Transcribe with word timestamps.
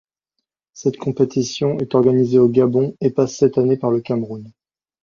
Cette 0.73 0.97
compétition 0.97 1.77
est 1.77 1.93
organisée 1.93 2.39
au 2.39 2.49
Gabon 2.49 2.95
et 3.01 3.11
passe 3.11 3.37
cette 3.37 3.59
année 3.59 3.77
par 3.77 3.91
le 3.91 4.01
Cameroun. 4.01 4.51